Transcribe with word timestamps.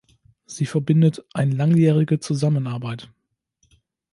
Sie 0.47 0.65
verbindet 0.65 1.23
ein 1.31 1.51
langjährige 1.51 2.19
Zusammenarbeit. 2.19 3.11